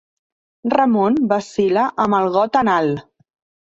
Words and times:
Ramon 0.75 1.21
vacil·la 1.35 1.87
amb 2.07 2.21
el 2.25 2.35
got 2.41 2.63
en 2.67 2.77
alt. 2.81 3.09